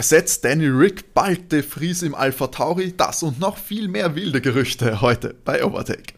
[0.00, 2.94] Ersetzt Danny Rick bald De Vries im Alpha Tauri?
[2.96, 6.14] Das und noch viel mehr wilde Gerüchte heute bei Overtake.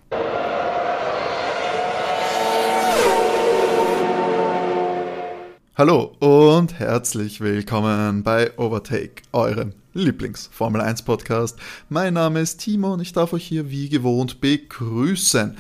[5.75, 11.59] Hallo und herzlich willkommen bei Overtake, eurem Lieblings-Formel 1 Podcast.
[11.89, 15.57] Mein Name ist Timo und ich darf euch hier wie gewohnt begrüßen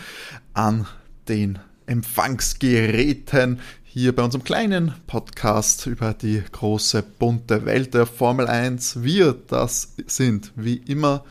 [0.54, 0.86] an
[1.26, 3.58] den Empfangsgeräten
[3.94, 9.02] hier bei unserem kleinen Podcast über die große bunte Welt der Formel 1.
[9.02, 11.24] Wir, das sind wie immer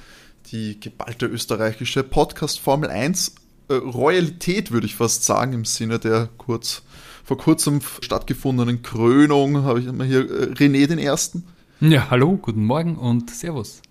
[0.52, 3.34] die geballte österreichische Podcast Formel 1
[3.70, 6.84] äh, Royalität, würde ich fast sagen, im Sinne der kurz
[7.24, 9.64] vor kurzem stattgefundenen Krönung.
[9.64, 11.46] Habe ich immer hier äh, René den Ersten.
[11.80, 13.82] Ja, hallo, guten Morgen und Servus.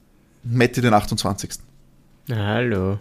[0.45, 1.55] Metti den 28.
[2.31, 3.01] Hallo.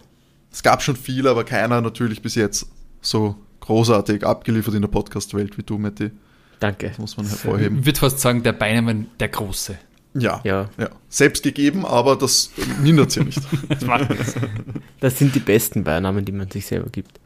[0.50, 2.66] Es gab schon viele, aber keiner natürlich bis jetzt
[3.00, 6.10] so großartig abgeliefert in der Podcast-Welt wie du, Matti.
[6.58, 6.88] Danke.
[6.88, 7.80] Das muss man hervorheben.
[7.80, 9.78] Ich würde fast sagen, der Beinemann, der Große.
[10.14, 10.90] Ja, ja, ja.
[11.08, 12.50] Selbst gegeben, aber das
[12.82, 13.40] mindert sie nicht.
[13.68, 14.34] das,
[14.98, 17.20] das sind die besten Beinamen, die man sich selber gibt.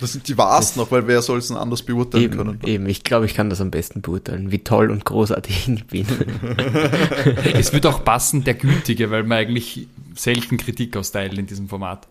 [0.00, 2.60] Das sind die wahrsten noch, weil wer soll es denn anders beurteilen eben, können?
[2.64, 6.06] Eben, ich glaube, ich kann das am besten beurteilen, wie toll und großartig ich bin.
[7.54, 12.06] es wird auch passen, der Gütige, weil man eigentlich selten Kritik austeilt in diesem Format.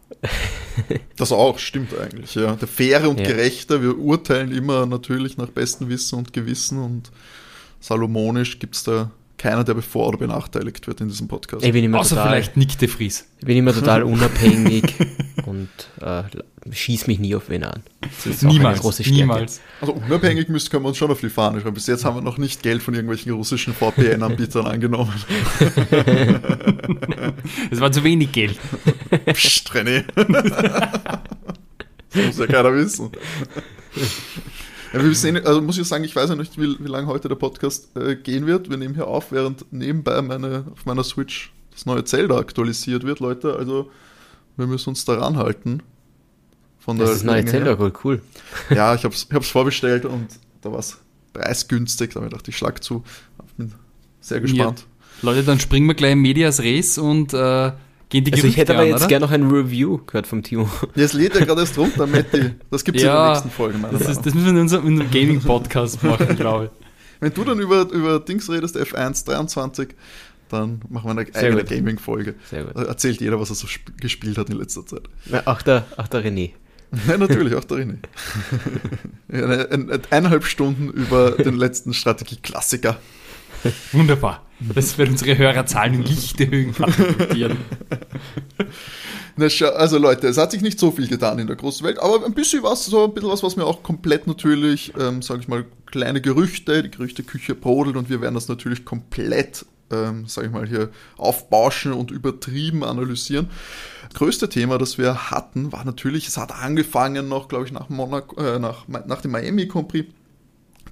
[1.15, 2.55] Das auch, stimmt eigentlich, ja.
[2.55, 3.27] Der faire und ja.
[3.27, 7.11] gerechte, wir urteilen immer natürlich nach bestem Wissen und Gewissen und
[7.79, 11.63] salomonisch gibt es da keiner, der bevor oder benachteiligt wird in diesem Podcast.
[11.63, 13.27] Ich bin immer Außer total, vielleicht Nick de Vries.
[13.39, 14.95] Ich bin immer total unabhängig
[15.45, 15.69] und
[16.01, 16.23] äh,
[16.71, 17.83] schieß mich nie auf wen an.
[18.01, 18.99] Das ist niemals.
[19.07, 19.61] Niemals.
[19.79, 21.75] Also unabhängig müssen können wir uns schon auf die Fahne schreiben.
[21.75, 25.13] Bis jetzt haben wir noch nicht Geld von irgendwelchen russischen VPN-Anbietern angenommen.
[27.71, 28.57] Es war zu wenig Geld.
[29.33, 30.03] Psst, René.
[32.13, 33.11] Das muss ja keiner wissen.
[34.93, 37.27] Ja, wir sehen, also muss ich sagen, ich weiß ja nicht, wie, wie lange heute
[37.27, 38.69] der Podcast äh, gehen wird.
[38.69, 43.19] Wir nehmen hier auf, während nebenbei meine, auf meiner Switch das neue Zelda aktualisiert wird,
[43.19, 43.55] Leute.
[43.55, 43.91] Also
[44.55, 45.83] wir müssen uns daran halten.
[46.79, 47.91] Von das ist das neue Zelda, her.
[48.03, 48.21] cool.
[48.69, 50.27] Ja, ich habe es ich vorbestellt und
[50.61, 50.97] da war es
[51.33, 52.11] preisgünstig.
[52.11, 53.03] Da habe ich gedacht, ich schlag zu.
[53.45, 53.73] Ich bin
[54.21, 54.79] sehr gespannt.
[54.79, 54.85] Ja.
[55.29, 57.71] Leute, dann springen wir gleich in Medias Res und äh,
[58.09, 60.69] Gehen die also ich hätte aber an, jetzt gerne noch ein Review gehört vom Timo.
[60.95, 62.51] Es lädt ja gerade erst runter, Matti.
[62.71, 63.79] Das gibt es ja, in der nächsten Folge.
[63.91, 66.71] Das, ist, das, müssen wir in unserem, unserem Gaming-Podcast machen, glaube ich.
[67.19, 69.89] Wenn du dann über, über Dings redest, F1 23,
[70.49, 72.35] dann machen wir eine Sehr eigene Gaming-Folge.
[72.49, 72.77] Sehr gut.
[72.77, 73.67] Da erzählt jeder, was er so
[73.99, 75.03] gespielt hat in letzter Zeit.
[75.25, 76.51] Ja, auch, der, auch der René.
[77.07, 77.97] Ja, natürlich, auch der René.
[79.29, 82.97] eine, eine, eineinhalb Stunden über den letzten Strategie-Klassiker.
[83.91, 84.46] Wunderbar.
[84.59, 87.57] Das wird unsere Hörerzahlen in Lichterhöhen katapultieren.
[89.75, 92.33] Also Leute, es hat sich nicht so viel getan in der großen Welt, aber ein
[92.33, 95.63] bisschen was, so ein bisschen was, was mir auch komplett natürlich, ähm, sage ich mal,
[95.85, 100.67] kleine Gerüchte, die Gerüchteküche brodelt und wir werden das natürlich komplett, ähm, sage ich mal,
[100.67, 103.51] hier aufbauschen und übertrieben analysieren.
[104.09, 107.89] Das größte Thema, das wir hatten, war natürlich, es hat angefangen noch, glaube ich, nach,
[107.89, 109.87] Monaco, äh, nach, nach dem Miami Grand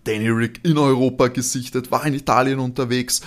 [0.06, 3.22] Danny Rick in Europa gesichtet, war in Italien unterwegs.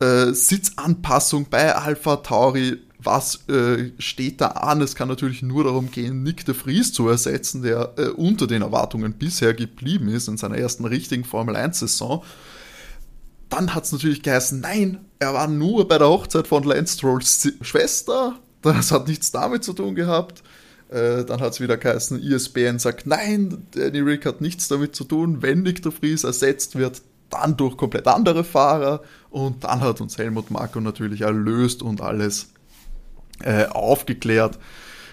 [0.00, 4.82] Äh, Sitzanpassung bei Alpha Tauri, was äh, steht da an?
[4.82, 8.62] Es kann natürlich nur darum gehen, Nick de Vries zu ersetzen, der äh, unter den
[8.62, 12.22] Erwartungen bisher geblieben ist in seiner ersten richtigen Formel 1-Saison.
[13.48, 17.48] Dann hat es natürlich geheißen, nein, er war nur bei der Hochzeit von Lance Strolls
[17.62, 18.38] Schwester.
[18.62, 20.42] Das hat nichts damit zu tun gehabt.
[20.88, 25.04] Äh, dann hat es wieder geheißen, ISBN sagt, nein, Danny Rick hat nichts damit zu
[25.04, 25.42] tun.
[25.42, 29.02] Wenn Nick de Vries ersetzt wird, dann durch komplett andere Fahrer.
[29.30, 32.52] Und dann hat uns Helmut Marko natürlich erlöst und alles
[33.42, 34.58] äh, aufgeklärt.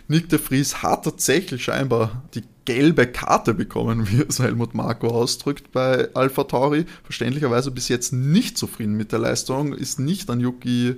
[0.08, 5.72] Nick de Vries hat tatsächlich scheinbar die gelbe Karte bekommen, wie es Helmut Marko ausdrückt
[5.72, 6.85] bei Alpha Tauri.
[7.03, 10.96] Verständlicherweise bis jetzt nicht zufrieden mit der Leistung, ist nicht an Yuki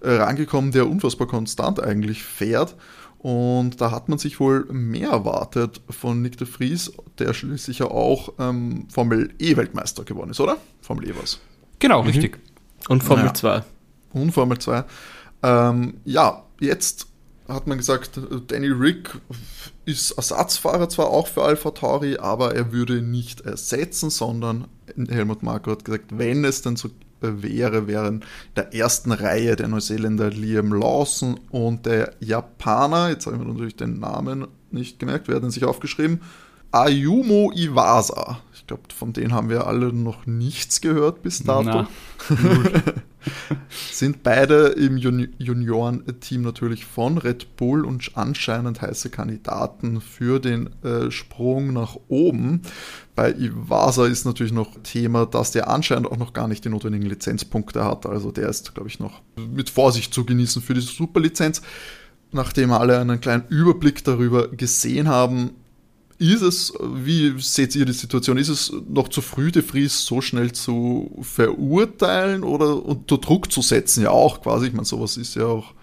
[0.00, 2.76] äh, rangekommen, der unfassbar konstant eigentlich fährt.
[3.24, 7.86] Und da hat man sich wohl mehr erwartet von Nick de Vries, der schließlich ja
[7.86, 10.58] auch ähm, Formel E-Weltmeister geworden ist, oder?
[10.82, 11.40] Formel E was?
[11.78, 12.08] Genau, mhm.
[12.08, 12.38] richtig.
[12.86, 13.34] Und Formel naja.
[13.34, 13.64] 2.
[14.12, 14.84] Und Formel 2.
[15.42, 17.06] Ähm, ja, jetzt
[17.48, 19.18] hat man gesagt, Danny Rick
[19.86, 24.68] ist Ersatzfahrer zwar auch für Alpha Tauri, aber er würde nicht ersetzen, sondern
[25.08, 26.90] Helmut Marko hat gesagt, wenn es denn so
[27.42, 28.24] wäre, wären
[28.56, 33.76] der ersten Reihe der Neuseeländer Liam Lawson und der Japaner, jetzt habe ich mir natürlich
[33.76, 36.20] den Namen nicht gemerkt, wer hat sich aufgeschrieben?
[36.74, 38.40] Ayumo Iwasa.
[38.52, 41.86] Ich glaube, von denen haben wir alle noch nichts gehört bis dato.
[43.92, 51.12] Sind beide im Junioren-Team natürlich von Red Bull und anscheinend heiße Kandidaten für den äh,
[51.12, 52.62] Sprung nach oben.
[53.16, 57.06] Bei Iwasa ist natürlich noch Thema, dass der anscheinend auch noch gar nicht die notwendigen
[57.06, 58.06] Lizenzpunkte hat.
[58.06, 61.62] Also der ist, glaube ich, noch mit Vorsicht zu genießen für diese Superlizenz.
[62.32, 65.52] Nachdem alle einen kleinen Überblick darüber gesehen haben,
[66.18, 68.36] ist es, wie seht ihr die Situation?
[68.36, 73.62] Ist es noch zu früh, De Vries so schnell zu verurteilen oder unter Druck zu
[73.62, 74.02] setzen?
[74.02, 74.66] Ja, auch quasi.
[74.66, 75.74] Ich meine, sowas ist ja auch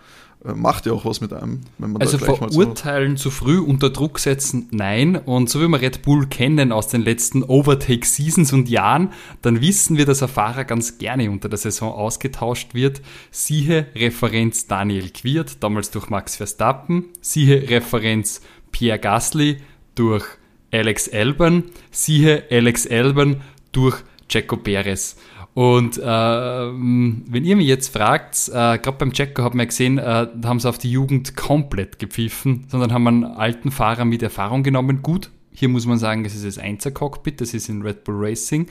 [0.43, 1.61] macht ja auch was mit einem.
[1.77, 5.15] Wenn man also verurteilen so zu früh, unter Druck setzen, nein.
[5.15, 9.11] Und so wie wir Red Bull kennen aus den letzten Overtake-Seasons und Jahren,
[9.41, 13.01] dann wissen wir, dass ein Fahrer ganz gerne unter der Saison ausgetauscht wird.
[13.29, 17.05] Siehe Referenz Daniel Quiert, damals durch Max Verstappen.
[17.21, 18.41] Siehe Referenz
[18.71, 19.57] Pierre Gasly
[19.95, 20.25] durch
[20.71, 21.65] Alex Albon.
[21.91, 23.41] Siehe Alex Albon
[23.71, 23.97] durch
[24.27, 25.17] Checo Perez.
[25.53, 30.27] Und äh, wenn ihr mich jetzt fragt, äh, gerade beim Checker hat man gesehen, äh,
[30.45, 35.01] haben sie auf die Jugend komplett gepfiffen, sondern haben einen alten Fahrer mit Erfahrung genommen.
[35.01, 38.67] Gut, hier muss man sagen, es ist das Einser-Cockpit, das ist in Red Bull Racing,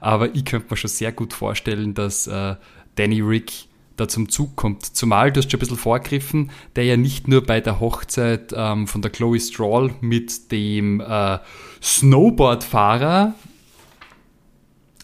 [0.00, 2.56] aber ich könnte mir schon sehr gut vorstellen, dass äh,
[2.96, 4.84] Danny Rick da zum Zug kommt.
[4.84, 8.86] Zumal, du hast schon ein bisschen vorgriffen, der ja nicht nur bei der Hochzeit ähm,
[8.86, 11.38] von der Chloe Stroll mit dem äh,
[11.82, 13.34] Snowboardfahrer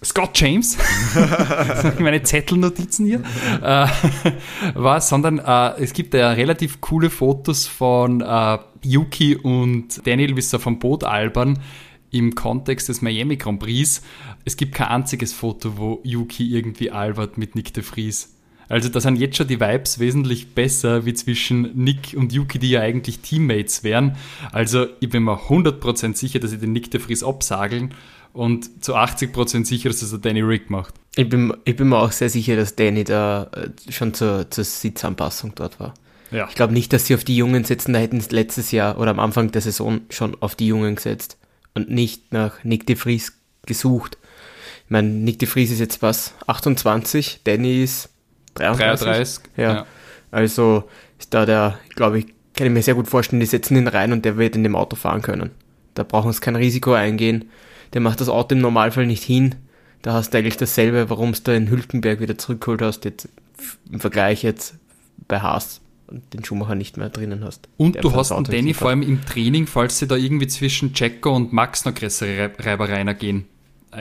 [0.04, 0.76] Scott James,
[1.98, 3.22] meine Zettelnotizen hier,
[3.62, 3.86] äh,
[4.74, 10.42] war, sondern äh, es gibt ja relativ coole Fotos von äh, Yuki und Daniel, wie
[10.42, 11.58] sie vom Boot albern
[12.10, 14.02] im Kontext des Miami Grand Prix.
[14.44, 18.33] Es gibt kein einziges Foto, wo Yuki irgendwie albert mit Nick de Vries.
[18.68, 22.70] Also da sind jetzt schon die Vibes wesentlich besser wie zwischen Nick und Yuki, die
[22.70, 24.16] ja eigentlich Teammates wären.
[24.52, 27.94] Also ich bin mir 100% sicher, dass sie den Nick de Vries absageln
[28.32, 30.94] und zu 80% sicher, dass es der Danny Rick macht.
[31.16, 34.64] Ich bin, ich bin mir auch sehr sicher, dass Danny da äh, schon zur, zur
[34.64, 35.94] Sitzanpassung dort war.
[36.30, 36.48] Ja.
[36.48, 39.12] Ich glaube nicht, dass sie auf die Jungen setzen, da hätten sie letztes Jahr oder
[39.12, 41.38] am Anfang der Saison schon auf die Jungen gesetzt
[41.74, 43.34] und nicht nach Nick de Vries
[43.66, 44.18] gesucht.
[44.84, 46.34] Ich meine, Nick de Vries ist jetzt was?
[46.48, 48.10] 28, Danny ist
[48.54, 49.06] 33.
[49.06, 49.74] 33 ja.
[49.74, 49.86] ja.
[50.30, 50.84] Also
[51.18, 54.12] ist da der, glaube ich, kann ich mir sehr gut vorstellen, die setzen ihn rein
[54.12, 55.50] und der wird in dem Auto fahren können.
[55.94, 57.46] Da brauchen sie kein Risiko eingehen.
[57.92, 59.54] Der macht das Auto im Normalfall nicht hin.
[60.02, 63.28] Da hast du eigentlich dasselbe, warum du in Hülkenberg wieder zurückgeholt hast, jetzt
[63.90, 64.74] im Vergleich jetzt
[65.28, 67.68] bei Haas und den Schumacher nicht mehr drinnen hast.
[67.76, 71.34] Und du hast den Danny vor allem im Training, falls sie da irgendwie zwischen Checo
[71.34, 73.46] und Max noch größere Reibereien ergehen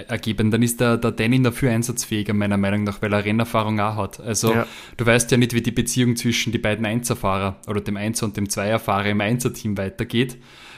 [0.01, 3.95] ergeben, dann ist der, der Danny dafür einsatzfähiger, meiner Meinung nach, weil er Rennerfahrung auch
[3.95, 4.19] hat.
[4.19, 4.67] Also ja.
[4.97, 8.37] du weißt ja nicht, wie die Beziehung zwischen die beiden Einserfahrer oder dem Einser und
[8.37, 10.37] dem Zweierfahrer im Einserteam weitergeht.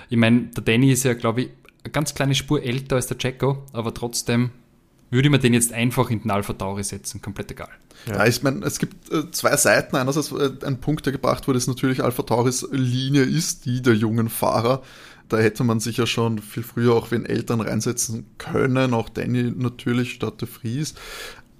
[0.10, 1.50] Ich meine, der Danny ist ja, glaube ich,
[1.84, 4.52] eine ganz kleine Spur älter als der Checo, aber trotzdem
[5.12, 7.70] würde ich mir den jetzt einfach in den Alpha Tauri setzen, komplett egal.
[8.08, 9.96] Ja, ja ich meine, es gibt äh, zwei Seiten.
[9.96, 13.94] Einerseits äh, ein Punkt, der gebracht wurde, ist natürlich Alpha Tauris Linie ist die der
[13.94, 14.82] jungen Fahrer.
[15.30, 19.52] Da hätte man sich ja schon viel früher auch wenn Eltern reinsetzen können, auch Danny
[19.56, 20.94] natürlich statt De Vries.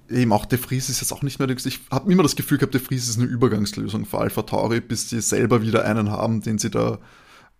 [0.08, 2.74] Eben auch De Vries ist jetzt auch nicht mehr, ich habe immer das Gefühl gehabt,
[2.74, 6.58] De Vries ist eine Übergangslösung für Alpha Tauri, bis sie selber wieder einen haben, den
[6.58, 6.98] sie da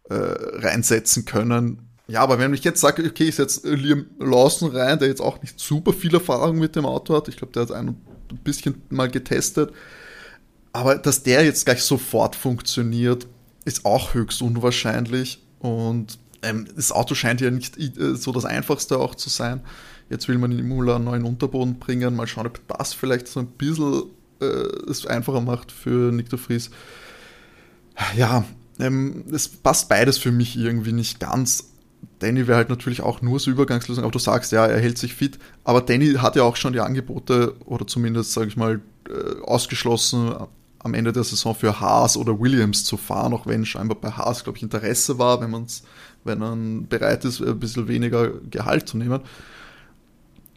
[0.09, 1.83] äh, reinsetzen können.
[2.09, 5.43] Ja, aber wenn ich jetzt sage, okay, ich setze Liam Lawson rein, der jetzt auch
[5.43, 7.97] nicht super viel Erfahrung mit dem Auto hat, ich glaube, der hat ein
[8.45, 9.73] bisschen mal getestet,
[10.73, 13.27] aber dass der jetzt gleich sofort funktioniert,
[13.65, 15.43] ist auch höchst unwahrscheinlich.
[15.67, 19.61] Und ähm, das Auto scheint ja nicht äh, so das einfachste auch zu sein.
[20.09, 22.15] Jetzt will man in Imola einen neuen Unterboden bringen.
[22.15, 24.05] Mal schauen, ob das vielleicht so ein bisschen
[24.41, 24.45] äh,
[24.89, 26.71] es einfacher macht für Nick de Vries.
[28.17, 28.45] Ja,
[28.79, 31.71] ähm, es passt beides für mich irgendwie nicht ganz.
[32.21, 35.15] Danny wäre halt natürlich auch nur so Übergangslösung, aber du sagst, ja, er hält sich
[35.15, 35.39] fit.
[35.65, 40.35] Aber Danny hat ja auch schon die Angebote oder zumindest, sage ich mal, äh, ausgeschlossen,
[40.87, 44.45] am Ende der Saison für Haas oder Williams zu fahren, auch wenn scheinbar bei Haas,
[44.45, 45.67] glaube ich, Interesse war, wenn man
[46.27, 49.21] wenn man bereit ist, ein bisschen weniger Gehalt zu nehmen.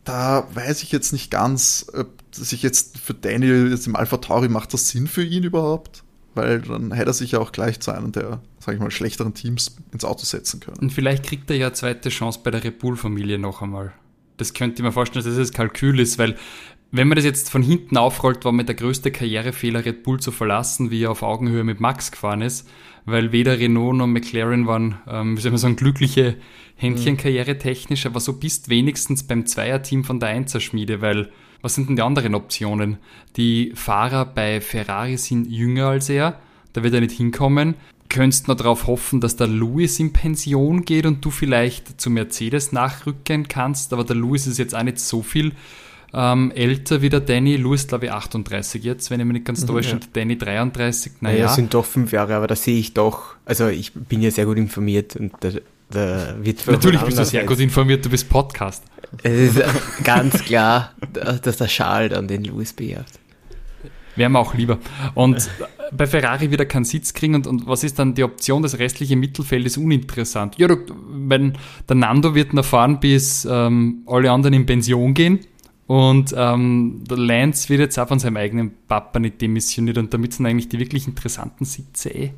[0.03, 4.49] Da weiß ich jetzt nicht ganz, ob sich jetzt für Daniel jetzt im Alpha Tauri
[4.49, 6.03] macht das Sinn für ihn überhaupt?
[6.35, 9.33] Weil dann hätte er sich ja auch gleich zu einem der, sag ich mal, schlechteren
[9.33, 10.77] Teams ins Auto setzen können.
[10.77, 13.93] Und vielleicht kriegt er ja eine zweite Chance bei der Red Bull-Familie noch einmal.
[14.37, 16.37] Das könnte ich mir vorstellen, dass das das Kalkül ist, weil
[16.91, 20.31] wenn man das jetzt von hinten aufrollt, war mir der größte Karrierefehler, Red Bull zu
[20.31, 22.67] verlassen, wie er auf Augenhöhe mit Max gefahren ist,
[23.05, 26.37] weil weder Renault noch McLaren waren, ähm, wie soll man sagen, glückliche
[26.75, 31.29] Händchenkarriere technisch, aber so bist wenigstens beim Zweierteam von der Einzerschmiede, weil
[31.61, 32.97] was sind denn die anderen Optionen?
[33.35, 36.39] Die Fahrer bei Ferrari sind jünger als er,
[36.73, 37.75] da wird er nicht hinkommen.
[38.07, 42.71] Könntest noch darauf hoffen, dass der Lewis in Pension geht und du vielleicht zu Mercedes
[42.71, 45.51] nachrücken kannst, aber der Lewis ist jetzt auch nicht so viel
[46.13, 47.55] ähm, älter wie der Danny.
[47.55, 49.95] Lewis, glaube ich, 38 jetzt, wenn ich mich nicht ganz täusche, ja.
[49.95, 51.13] und Danny 33.
[51.21, 51.37] Naja.
[51.37, 54.45] Ja, sind doch fünf Jahre, aber da sehe ich doch, also ich bin ja sehr
[54.45, 55.49] gut informiert und da
[55.89, 58.83] Da wird Natürlich bist du sehr gut informiert, du bist Podcast.
[59.23, 59.63] Es ist
[60.03, 63.07] ganz klar, dass der Schal dann den Louis bejaht.
[64.15, 64.77] Wären wir auch lieber.
[65.15, 65.49] Und
[65.91, 68.61] bei Ferrari wieder keinen Sitz kriegen und, und was ist dann die Option?
[68.61, 70.57] Das restliche Mittelfeld ist uninteressant.
[70.57, 70.77] Ja, du,
[71.09, 71.53] wenn
[71.87, 75.39] der Nando wird noch fahren, bis ähm, alle anderen in Pension gehen
[75.89, 80.35] und ähm, der Lance wird jetzt auch von seinem eigenen Papa nicht demissioniert und damit
[80.35, 82.31] sind eigentlich die wirklich interessanten Sitze eh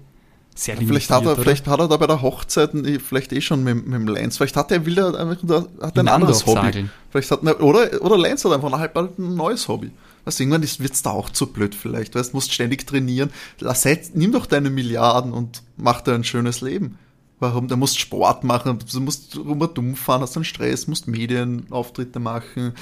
[0.56, 1.42] sehr ja, vielleicht hat er, oder?
[1.42, 2.72] Vielleicht hat er da bei der Hochzeit
[3.06, 6.08] vielleicht eh schon mit, mit dem Lance, vielleicht hat er, will er einfach, hat ein
[6.08, 6.88] anderes Hobby.
[7.10, 9.92] Vielleicht hat, oder, oder Lance hat einfach halt bald ein neues Hobby.
[10.24, 12.16] Weißt, irgendwann wird es da auch zu blöd vielleicht.
[12.16, 13.32] Weißt, du musst ständig trainieren.
[13.60, 16.98] Lass, nimm doch deine Milliarden und mach dir ein schönes Leben.
[17.40, 17.68] Warum?
[17.68, 22.74] Du musst Sport machen, du musst rum dumm fahren, hast einen Stress, musst Medienauftritte machen.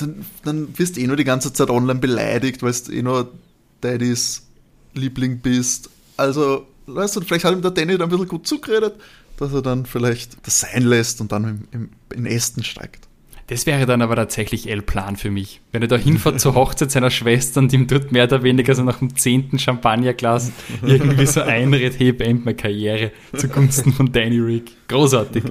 [0.00, 3.32] Dann, dann wirst du eh nur die ganze Zeit online beleidigt, weil du eh nur
[3.80, 4.46] Daddys
[4.94, 5.90] Liebling bist.
[6.16, 8.94] Also, weißt du, vielleicht hat ihm der Danny dann ein bisschen gut zugeredet,
[9.38, 13.08] dass er dann vielleicht das sein lässt und dann im, im, in Ästen steigt.
[13.50, 15.60] Das wäre dann aber tatsächlich El-Plan für mich.
[15.72, 18.84] Wenn er da hinfährt zur Hochzeit seiner Schwester und ihm dort mehr oder weniger so
[18.84, 20.52] nach dem zehnten Champagnerglas
[20.82, 24.70] irgendwie so einredet, hey, beend meine Karriere zugunsten von Danny Rick.
[24.86, 25.42] Großartig.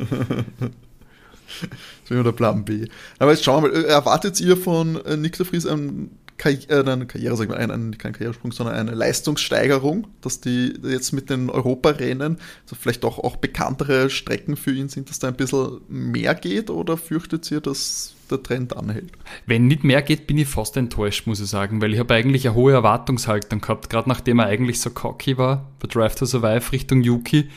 [2.03, 2.87] Das wäre der Plan B.
[3.19, 6.91] Aber jetzt schauen wir mal, erwartet ihr von äh, Nick de Vries einen Karriere, äh,
[6.91, 11.29] eine Karriere, sag ich mal, ein, kein Karrieresprung, sondern eine Leistungssteigerung, dass die jetzt mit
[11.29, 15.81] den Europarennen also vielleicht auch, auch bekanntere Strecken für ihn sind, dass da ein bisschen
[15.87, 19.11] mehr geht oder fürchtet ihr, dass der Trend anhält?
[19.45, 22.47] Wenn nicht mehr geht, bin ich fast enttäuscht, muss ich sagen, weil ich habe eigentlich
[22.47, 26.71] eine hohe Erwartungshaltung gehabt, gerade nachdem er eigentlich so cocky war bei Drive to Survive
[26.71, 27.49] Richtung Yuki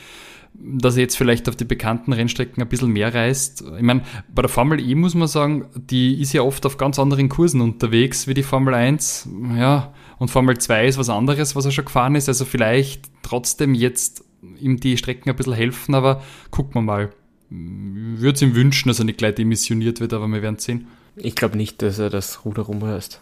[0.53, 3.63] dass er jetzt vielleicht auf die bekannten Rennstrecken ein bisschen mehr reist.
[3.75, 6.99] Ich meine, bei der Formel E muss man sagen, die ist ja oft auf ganz
[6.99, 9.29] anderen Kursen unterwegs wie die Formel 1.
[9.57, 12.29] Ja, und Formel 2 ist was anderes, was er schon gefahren ist.
[12.29, 14.23] Also vielleicht trotzdem jetzt
[14.59, 17.09] ihm die Strecken ein bisschen helfen, aber gucken wir mal.
[17.49, 20.87] Würde es ihm wünschen, dass er nicht gleich demissioniert wird, aber wir werden sehen.
[21.15, 23.21] Ich glaube nicht, dass er das Ruder rumhörst.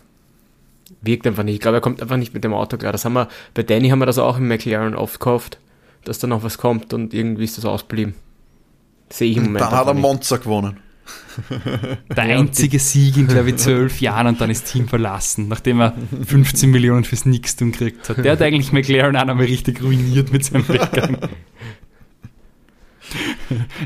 [1.02, 1.56] Wirkt einfach nicht.
[1.56, 2.92] Ich glaube, er kommt einfach nicht mit dem Auto klar.
[2.92, 5.60] Das haben wir, bei Danny haben wir das auch im McLaren oft gekauft
[6.04, 8.16] dass da noch was kommt und irgendwie ist das ausblieben.
[9.10, 9.66] Sehe ich im Moment.
[9.66, 10.80] Dann hat er Monza gewonnen.
[12.16, 15.94] Der einzige Sieg in, glaube ich, zwölf Jahren und dann ist Team verlassen, nachdem er
[16.26, 18.24] 15 Millionen fürs Nixtum gekriegt hat.
[18.24, 21.18] Der hat eigentlich McLaren auch nochmal richtig ruiniert mit seinem Weggang.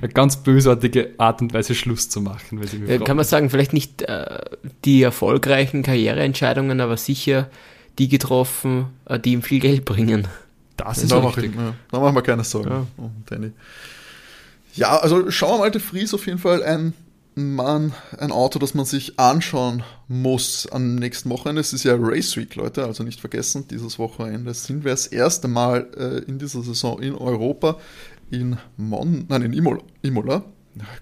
[0.02, 2.62] Eine ganz bösartige Art und Weise Schluss zu machen.
[2.88, 4.40] Äh, kann man sagen, vielleicht nicht äh,
[4.84, 7.50] die erfolgreichen Karriereentscheidungen, aber sicher
[7.98, 10.28] die getroffen, äh, die ihm viel Geld bringen.
[10.78, 11.56] Das ist da auch richtig.
[11.56, 12.88] Ja, da machen wir keine Sorgen, ja.
[12.98, 13.52] oh, Danny.
[14.74, 16.94] Ja, also schauen wir mal, der Fries auf jeden Fall ein
[17.36, 21.62] Mann, ein Auto, das man sich anschauen muss am nächsten Wochenende.
[21.62, 25.48] Es ist ja Race Week, Leute, also nicht vergessen, dieses Wochenende sind wir das erste
[25.48, 27.78] Mal äh, in dieser Saison in Europa
[28.32, 30.44] in Mon, nein, in Imola, Imola.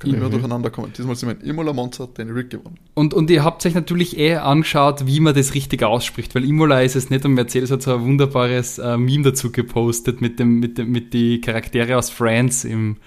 [0.03, 0.93] Immer durcheinander kommen.
[0.95, 2.77] Diesmal sind wir in Imola Monza, Danny Rick gewonnen.
[2.93, 6.81] Und, und ihr habt euch natürlich eh angeschaut, wie man das richtig ausspricht, weil Imola
[6.81, 10.59] ist es nicht und Mercedes hat so ein wunderbares äh, Meme dazu gepostet mit dem,
[10.59, 12.97] mit dem, mit die Charaktere aus Friends im,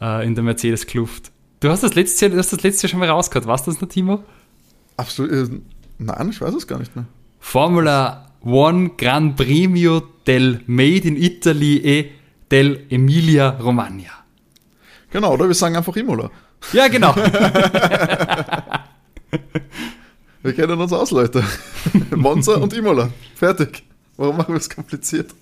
[0.00, 1.30] äh, in der Mercedes-Kluft.
[1.60, 3.80] Du hast das letzte Jahr, du hast das letzte Jahr schon mal rausgehört, warst das
[3.80, 4.24] noch, Timo?
[4.96, 5.60] Absolut, äh,
[5.98, 7.06] nein, ich weiß es gar nicht mehr.
[7.38, 12.10] Formula One Gran Premio del Made in Italy e
[12.50, 14.21] del Emilia Romagna.
[15.12, 16.30] Genau, oder wir sagen einfach Imola.
[16.72, 17.14] Ja, genau.
[20.42, 21.44] wir kennen uns aus, Leute.
[22.16, 23.10] Monza und Imola.
[23.34, 23.84] Fertig.
[24.16, 25.34] Warum machen wir es kompliziert?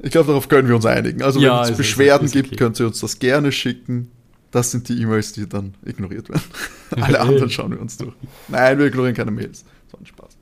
[0.00, 1.22] Ich glaube, darauf können wir uns einigen.
[1.22, 2.48] Also, ja, wenn es Beschwerden ist, ist okay.
[2.48, 4.10] gibt, könnt ihr uns das gerne schicken.
[4.50, 6.42] Das sind die E-Mails, die dann ignoriert werden.
[7.00, 8.14] Alle anderen schauen wir uns durch.
[8.48, 9.64] Nein, wir ignorieren keine Mails.
[9.86, 10.36] Das war ein Spaß.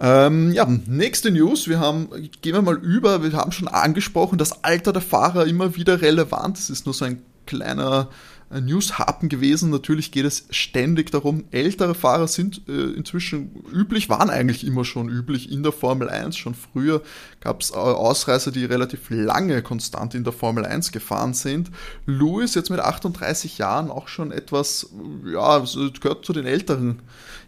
[0.00, 1.68] Ähm, ja, nächste News.
[1.68, 2.08] Wir haben,
[2.40, 6.58] gehen wir mal über, wir haben schon angesprochen, das Alter der Fahrer immer wieder relevant.
[6.58, 8.08] Es ist nur so ein kleiner
[8.50, 9.70] News-Happen gewesen.
[9.70, 15.08] Natürlich geht es ständig darum, ältere Fahrer sind äh, inzwischen üblich, waren eigentlich immer schon
[15.08, 16.36] üblich in der Formel 1.
[16.36, 17.02] Schon früher
[17.40, 21.70] gab es äh, Ausreißer, die relativ lange konstant in der Formel 1 gefahren sind.
[22.06, 24.90] Lewis jetzt mit 38 Jahren auch schon etwas,
[25.26, 25.62] ja,
[26.00, 27.00] gehört zu den älteren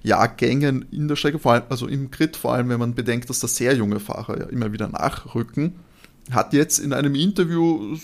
[0.03, 3.41] Jahrgängen in der Strecke, vor allem, also im Grid, vor allem wenn man bedenkt, dass
[3.41, 5.75] da sehr junge Fahrer ja immer wieder nachrücken.
[6.31, 7.97] Hat jetzt in einem Interview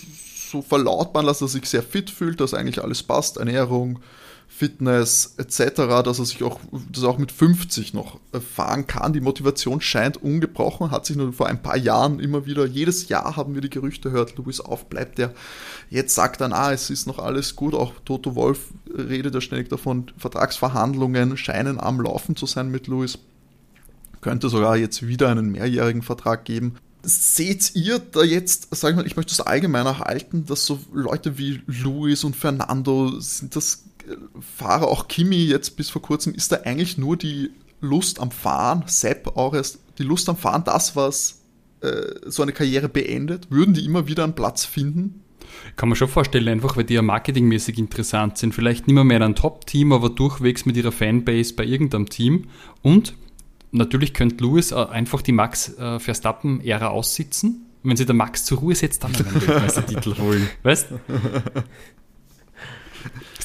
[0.49, 3.99] so verlautbaren lassen, dass er sich sehr fit fühlt, dass eigentlich alles passt, Ernährung,
[4.47, 8.19] Fitness etc., dass er sich auch, dass auch mit 50 noch
[8.55, 9.13] fahren kann.
[9.13, 13.35] Die Motivation scheint ungebrochen, hat sich nur vor ein paar Jahren immer wieder, jedes Jahr
[13.35, 15.33] haben wir die Gerüchte gehört, Louis auf, bleibt der.
[15.89, 19.69] Jetzt sagt er, ah, es ist noch alles gut, auch Toto Wolf redet ja ständig
[19.69, 23.19] davon, Vertragsverhandlungen scheinen am Laufen zu sein mit Louis.
[24.21, 26.77] Könnte sogar jetzt wieder einen mehrjährigen Vertrag geben.
[27.03, 31.37] Seht ihr da jetzt, sag ich mal, ich möchte es allgemeiner halten, dass so Leute
[31.37, 34.15] wie Luis und Fernando, sind das äh,
[34.55, 38.83] Fahrer, auch Kimi jetzt bis vor kurzem, ist da eigentlich nur die Lust am Fahren,
[38.87, 41.41] Sepp auch erst, die Lust am Fahren, das, was
[41.81, 43.49] äh, so eine Karriere beendet?
[43.51, 45.23] Würden die immer wieder einen Platz finden?
[45.75, 48.53] Kann man schon vorstellen, einfach weil die ja marketingmäßig interessant sind.
[48.53, 52.45] Vielleicht nicht mehr, mehr ein Top-Team, aber durchwegs mit ihrer Fanbase bei irgendeinem Team.
[52.81, 53.13] Und
[53.71, 57.65] natürlich könnte Lewis äh, einfach die Max äh, Verstappen-Ära aussitzen.
[57.83, 60.49] Und wenn sie der Max zur Ruhe setzt, dann einen Weltmeistertitel holen.
[60.63, 60.87] Weißt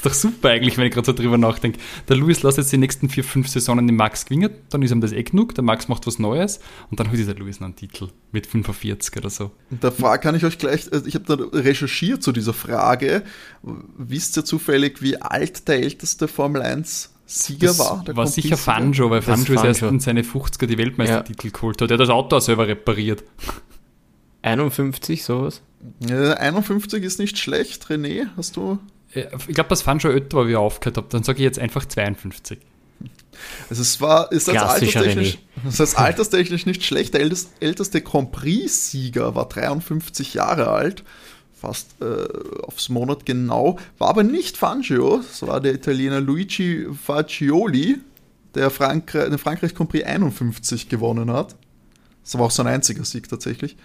[0.02, 1.78] Ist doch super eigentlich, wenn ich gerade so drüber nachdenke.
[2.08, 5.00] Der Lewis lässt jetzt die nächsten vier, fünf Saisonen den Max gewinnen, dann ist ihm
[5.00, 6.58] das eh genug, der Max macht was Neues
[6.90, 9.52] und dann holt dieser Lewis einen Titel mit 45 oder so.
[9.70, 13.22] Da kann ich euch gleich, also ich habe da recherchiert zu dieser Frage.
[13.62, 18.04] Wisst ihr zufällig, wie alt der älteste Formel 1 Sieger das war.
[18.14, 21.52] war sicher Fanjo, weil Fanjo ist erst in seine 50er die Weltmeistertitel ja.
[21.52, 21.90] geholt hat.
[21.90, 23.24] Der hat das Auto selber repariert.
[24.42, 25.62] 51, sowas?
[26.00, 27.86] Ja, 51 ist nicht schlecht.
[27.86, 28.78] René, hast du?
[29.14, 31.06] Ich glaube, das Fanjo ötter war, wie ich aufgehört habe.
[31.10, 32.58] Dann sage ich jetzt einfach 52.
[33.70, 37.14] Also es war, ist das alterstechnisch, das ist alterstechnisch nicht schlecht.
[37.14, 41.02] Der älteste, älteste Grand Prix-Sieger war 53 Jahre alt
[41.62, 43.78] fast äh, aufs Monat genau.
[43.98, 47.98] War aber nicht Fangio, es war der Italiener Luigi Fagioli,
[48.54, 51.54] der Frankreich, den Frankreich Grand Prix 51 gewonnen hat.
[52.24, 53.76] Das war auch sein einziger Sieg tatsächlich.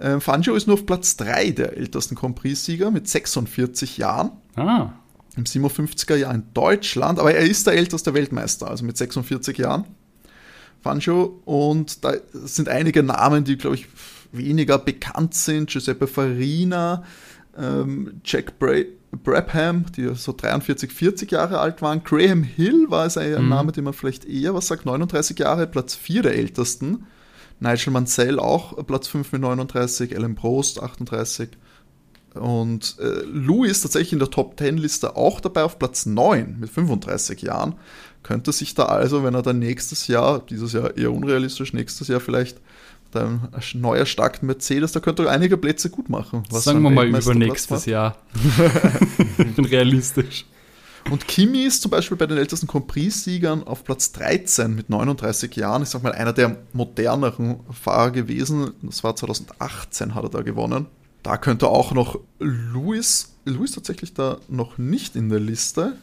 [0.00, 4.32] Ähm, Fangio ist nur auf Platz 3 der ältesten Grand Prix-Sieger mit 46 Jahren.
[4.56, 4.90] Ah.
[5.36, 9.84] Im 57er Jahr in Deutschland, aber er ist der älteste Weltmeister, also mit 46 Jahren.
[10.82, 13.86] Fangio und da sind einige Namen, die, glaube ich,
[14.32, 15.70] weniger bekannt sind.
[15.70, 17.04] Giuseppe Farina,
[17.56, 18.82] ähm, Jack Bra
[19.24, 22.02] Brabham, die so 43, 40 Jahre alt waren.
[22.02, 23.48] Graham Hill war es ein mhm.
[23.50, 27.04] Name, den man vielleicht eher was sagt, 39 Jahre, Platz 4 der ältesten.
[27.60, 31.50] Nigel Mansell auch Platz 5 mit 39, Alan Prost 38.
[32.34, 36.70] Und äh, Louis tatsächlich in der Top 10 Liste auch dabei auf Platz 9 mit
[36.70, 37.74] 35 Jahren.
[38.22, 42.20] Könnte sich da also, wenn er dann nächstes Jahr, dieses Jahr eher unrealistisch, nächstes Jahr
[42.20, 42.58] vielleicht
[43.14, 46.42] der neu erstarkten Mercedes, da könnte er einige Plätze gut machen.
[46.50, 48.16] Sagen wir mal übernächstes Jahr.
[49.38, 50.46] ich bin realistisch.
[51.10, 55.54] Und Kimi ist zum Beispiel bei den ältesten Grand Prix-Siegern auf Platz 13 mit 39
[55.56, 55.82] Jahren.
[55.82, 58.72] Ich sag mal, einer der moderneren Fahrer gewesen.
[58.82, 60.86] Das war 2018, hat er da gewonnen.
[61.22, 65.96] Da könnte auch noch Lewis, Lewis tatsächlich da noch nicht in der Liste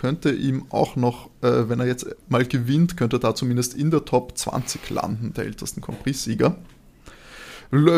[0.00, 3.90] könnte ihm auch noch, äh, wenn er jetzt mal gewinnt, könnte er da zumindest in
[3.90, 6.56] der Top 20 landen, der ältesten Grand Prix-Sieger.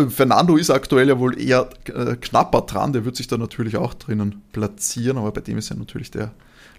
[0.08, 3.94] Fernando ist aktuell ja wohl eher äh, knapper dran, der wird sich da natürlich auch
[3.94, 6.32] drinnen platzieren, aber bei dem ist ja natürlich der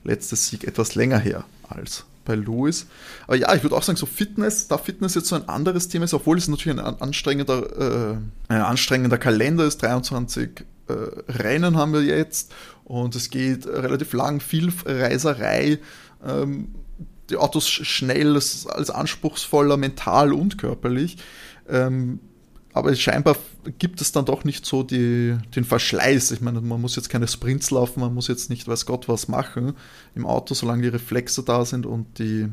[0.03, 2.85] letzte Sieg etwas länger her als bei Lewis.
[3.25, 6.03] Aber ja, ich würde auch sagen, so Fitness, da Fitness jetzt so ein anderes Thema
[6.03, 8.17] ist, obwohl es natürlich ein anstrengender, äh,
[8.49, 14.39] ein anstrengender Kalender ist, 23 äh, Rennen haben wir jetzt und es geht relativ lang,
[14.39, 15.79] viel Reiserei.
[16.25, 16.75] Ähm,
[17.29, 21.17] die Autos schnell, ist alles anspruchsvoller, mental und körperlich.
[21.69, 22.19] Ähm,
[22.73, 23.37] aber scheinbar
[23.77, 26.31] gibt es dann doch nicht so die, den Verschleiß.
[26.31, 29.27] Ich meine, man muss jetzt keine Sprints laufen, man muss jetzt nicht weiß Gott was
[29.27, 29.73] machen
[30.15, 32.49] im Auto, solange die Reflexe da sind und die,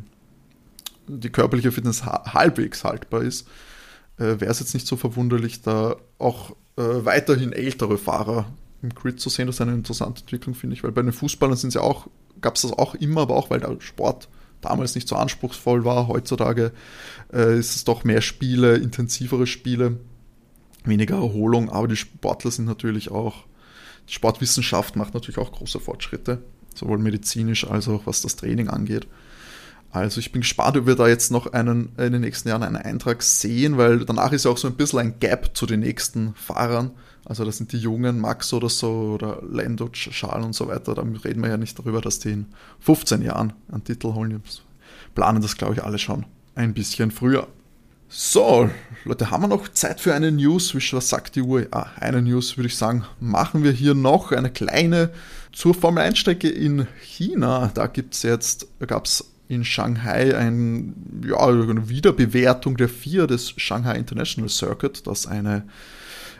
[1.09, 3.49] die körperliche Fitness halbwegs haltbar ist.
[4.19, 8.47] Äh, Wäre es jetzt nicht so verwunderlich, da auch äh, weiterhin ältere Fahrer
[8.83, 9.47] im Grid zu sehen.
[9.47, 12.07] Das ist eine interessante Entwicklung, finde ich, weil bei den Fußballern sind ja auch,
[12.41, 14.29] gab es das auch immer, aber auch weil der Sport
[14.61, 16.09] damals nicht so anspruchsvoll war.
[16.09, 16.73] Heutzutage
[17.33, 19.99] äh, ist es doch mehr Spiele, intensivere Spiele,
[20.85, 23.45] weniger Erholung, aber die Sportler sind natürlich auch,
[24.09, 26.43] die Sportwissenschaft macht natürlich auch große Fortschritte,
[26.75, 29.07] sowohl medizinisch als auch was das Training angeht.
[29.93, 32.77] Also ich bin gespannt, ob wir da jetzt noch einen, in den nächsten Jahren einen
[32.77, 36.35] Eintrag sehen, weil danach ist ja auch so ein bisschen ein Gap zu den nächsten
[36.35, 36.93] Fahrern.
[37.25, 40.95] Also das sind die Jungen, Max oder so, oder Lando, Schal und so weiter.
[40.95, 42.47] Da reden wir ja nicht darüber, dass die in
[42.81, 44.43] 15 Jahren einen Titel holen.
[45.15, 46.25] Planen das, glaube ich, alle schon
[46.55, 47.49] ein bisschen früher.
[48.09, 48.69] So,
[49.05, 50.75] Leute, haben wir noch Zeit für eine News?
[50.75, 51.69] Was sagt die Uhr?
[51.71, 55.11] Ah, eine News würde ich sagen, machen wir hier noch eine kleine
[55.53, 57.71] zur Formel 1-Strecke in China.
[57.73, 63.53] Da gibt es jetzt, gab es in Shanghai ein, ja, eine Wiederbewertung der vier des
[63.57, 65.65] Shanghai International Circuit, das eine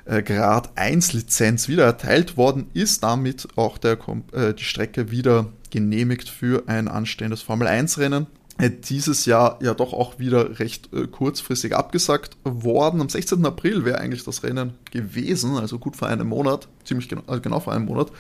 [0.05, 3.99] äh, Grad 1 Lizenz wieder erteilt worden ist, damit auch der,
[4.33, 8.29] äh, die Strecke wieder genehmigt für ein anstehendes Formel 1 Rennen
[8.69, 13.01] dieses Jahr ja doch auch wieder recht äh, kurzfristig abgesagt worden.
[13.01, 13.45] Am 16.
[13.47, 17.61] April wäre eigentlich das Rennen gewesen, also gut vor einem Monat, ziemlich genau, also genau
[17.61, 18.11] vor einem Monat,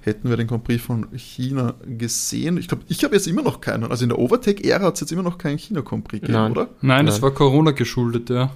[0.00, 2.58] hätten wir den Grand Prix von China gesehen.
[2.58, 3.84] Ich glaube, ich habe jetzt immer noch keinen.
[3.90, 6.52] Also in der Overtake-Ära hat es jetzt immer noch keinen China-Grand Prix gegeben, Nein.
[6.52, 6.68] oder?
[6.82, 7.22] Nein, das Nein.
[7.22, 8.50] war Corona geschuldet, ja.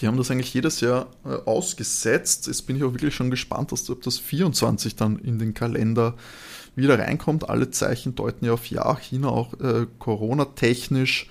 [0.00, 2.46] Die haben das eigentlich jedes Jahr äh, ausgesetzt.
[2.46, 6.14] Jetzt bin ich auch wirklich schon gespannt, dass, ob das 24 dann in den Kalender
[6.76, 7.48] wieder reinkommt.
[7.48, 8.96] Alle Zeichen deuten ja auf Ja.
[8.96, 11.28] China auch äh, Corona-technisch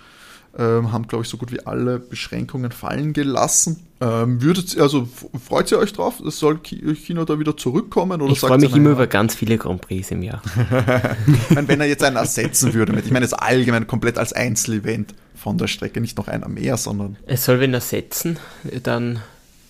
[0.58, 3.86] ähm, haben, glaube ich, so gut wie alle Beschränkungen fallen gelassen.
[4.02, 5.08] Ähm, würdet, also
[5.48, 6.22] freut ihr euch drauf?
[6.24, 8.22] Soll China da wieder zurückkommen?
[8.22, 10.42] Oder ich freue mich immer über ganz viele Grand Prix im Jahr.
[11.50, 15.14] meine, wenn er jetzt einen ersetzen würde, mit, ich meine jetzt allgemein komplett als Einzelevent
[15.36, 17.18] von der Strecke, nicht noch einer mehr, sondern.
[17.26, 18.38] Es soll wenn ersetzen,
[18.84, 19.20] dann,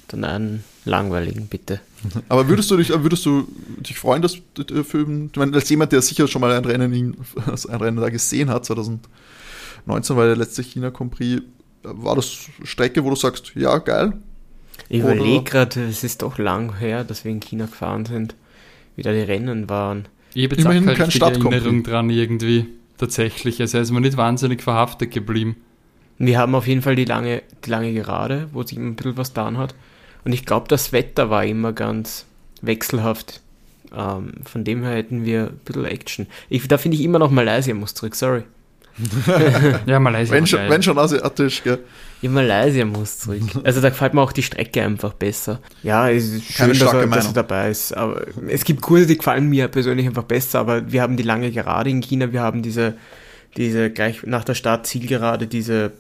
[0.08, 1.82] dann einen langweiligen, bitte.
[2.30, 3.48] Aber würdest du dich, würdest du
[3.80, 7.18] dich freuen, dass für, ich meine, als jemand, der sicher schon mal ein Rennen,
[7.68, 9.08] ein Rennen da gesehen hat, 2000
[9.86, 11.42] 19 war der letzte China Grand Prix.
[11.84, 14.14] War das Strecke, wo du sagst, ja, geil?
[14.90, 18.36] Ich überlege gerade, es ist doch lang her, dass wir in China gefahren sind,
[18.96, 20.08] wie da die Rennen waren.
[20.34, 22.66] Ich habe jetzt Immerhin auch keine Erinnerung dran irgendwie,
[22.98, 23.62] tatsächlich.
[23.62, 25.56] Also er ist mir nicht wahnsinnig verhaftet geblieben.
[26.18, 29.30] Wir haben auf jeden Fall die lange, die lange Gerade, wo sich ein bisschen was
[29.30, 29.76] getan hat.
[30.26, 32.26] Und ich glaube, das Wetter war immer ganz
[32.62, 33.42] wechselhaft.
[33.96, 36.28] Ähm, von dem her hätten wir ein bisschen Action.
[36.50, 38.44] Ich, da finde ich immer noch Malaysia muss zurück, sorry.
[39.86, 40.34] ja, Malaysia.
[40.34, 41.80] Wenn schon, wenn schon asiatisch, gell?
[42.22, 43.42] Ja, Malaysia muss zurück.
[43.64, 45.60] Also da gefällt mir auch die Strecke einfach besser.
[45.84, 47.96] Ja, es ist schön, dass er, dass er, dabei ist.
[47.96, 51.52] Aber es gibt Kurse, die gefallen mir persönlich einfach besser, aber wir haben die lange
[51.52, 52.96] Gerade in China, wir haben diese,
[53.58, 55.92] diese gleich nach der Stadt Zielgerade, diese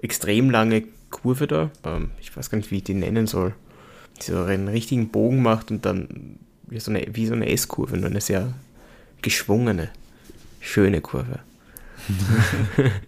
[0.00, 1.70] extrem lange Kurve da.
[1.84, 3.54] Ähm, ich weiß gar nicht, wie ich die nennen soll.
[4.20, 7.96] Die so einen richtigen Bogen macht und dann wie so eine, wie so eine S-Kurve,
[7.96, 8.52] nur eine sehr
[9.20, 9.90] geschwungene,
[10.60, 11.40] schöne Kurve.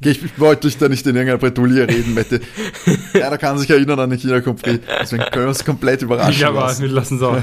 [0.00, 2.40] Okay, ich wollte dich da nicht in irgendeiner Bretouille reden, Mette.
[3.12, 4.80] Keiner kann sich erinnern an den China Compris.
[5.00, 6.82] Deswegen können wir uns komplett überraschen ja, lassen.
[6.82, 7.36] wir lassen es auch.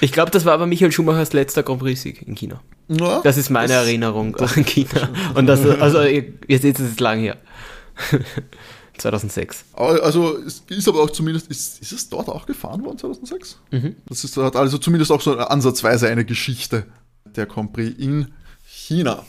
[0.00, 2.60] ich glaube, das war aber Michael Schumachers letzter Grand Prix-Sieg in China.
[2.88, 5.10] Ja, das ist meine das, Erinnerung an China.
[5.34, 7.36] Und das, also, ihr, ihr seht, es ist lang her.
[8.98, 9.64] 2006.
[9.74, 13.58] Also es ist aber auch zumindest, ist, ist es dort auch gefahren worden 2006?
[13.70, 13.96] Mhm.
[14.06, 16.86] Das ist, hat also zumindest auch so ansatzweise eine Geschichte,
[17.24, 18.28] der Grand Prix in
[18.64, 19.24] China.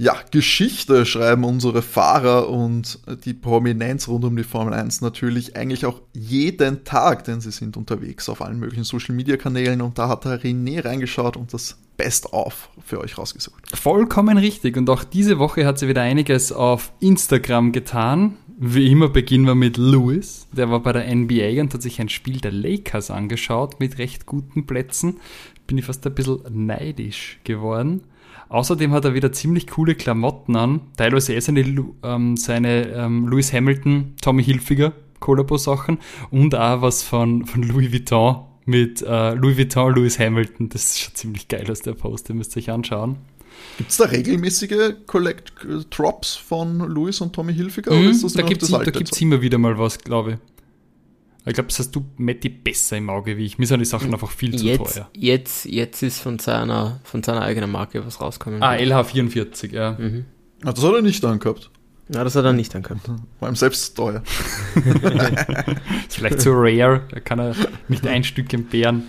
[0.00, 5.86] Ja, Geschichte schreiben unsere Fahrer und die Prominenz rund um die Formel 1 natürlich eigentlich
[5.86, 10.08] auch jeden Tag, denn sie sind unterwegs auf allen möglichen Social Media Kanälen und da
[10.08, 13.76] hat der René reingeschaut und das Best-of für euch rausgesucht.
[13.76, 18.38] Vollkommen richtig und auch diese Woche hat sie wieder einiges auf Instagram getan.
[18.56, 20.48] Wie immer beginnen wir mit Lewis.
[20.52, 24.24] Der war bei der NBA und hat sich ein Spiel der Lakers angeschaut mit recht
[24.24, 25.18] guten Plätzen.
[25.66, 28.04] Bin ich fast ein bisschen neidisch geworden.
[28.48, 30.80] Außerdem hat er wieder ziemlich coole Klamotten an.
[30.96, 31.60] Teilweise eh seine,
[32.02, 35.98] ähm, seine ähm, Lewis Hamilton, Tommy Hilfiger Kollabo-Sachen
[36.30, 40.68] und auch was von, von Louis Vuitton mit äh, Louis Vuitton Lewis Hamilton.
[40.68, 43.16] Das ist schon ziemlich geil aus der Post, ihr müsst euch anschauen.
[43.76, 45.52] Gibt es da regelmäßige Collect
[45.90, 47.92] Drops von Louis und Tommy Hilfiger?
[47.92, 50.38] Mm, da gibt es immer wieder mal was, glaube ich.
[51.46, 53.58] Ich glaube, das hast du, Matti, besser im Auge wie ich.
[53.58, 55.08] Mir sind die Sachen einfach viel zu jetzt, teuer.
[55.14, 58.62] Jetzt, jetzt ist von seiner, von seiner eigenen Marke was rausgekommen.
[58.62, 59.96] Ah, LH44, ja.
[59.98, 60.26] Mhm.
[60.62, 61.70] Ah, das hat er nicht angehabt.
[62.08, 63.10] Ja, das hat er nicht angehabt.
[63.40, 64.22] War ihm selbst teuer.
[66.08, 67.54] Vielleicht zu rare, da kann er
[67.88, 69.04] nicht ein Stück entbehren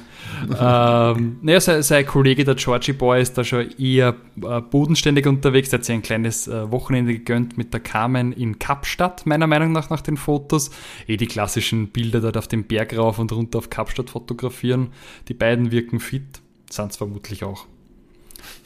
[0.59, 5.69] ähm, naja, sein, sein, Kollege, der Georgie Boy, ist da schon eher äh, bodenständig unterwegs.
[5.69, 9.71] Der hat sich ein kleines äh, Wochenende gegönnt mit der Carmen in Kapstadt, meiner Meinung
[9.71, 10.71] nach, nach den Fotos.
[11.07, 14.89] Eh die klassischen Bilder dort auf dem Berg rauf und runter auf Kapstadt fotografieren.
[15.27, 17.65] Die beiden wirken fit, sind es vermutlich auch.